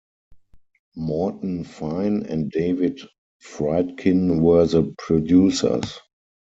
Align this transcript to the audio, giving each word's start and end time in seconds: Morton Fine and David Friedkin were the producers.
Morton 0.95 1.63
Fine 1.63 2.23
and 2.25 2.49
David 2.49 3.01
Friedkin 3.39 4.39
were 4.41 4.65
the 4.65 4.95
producers. 4.97 5.99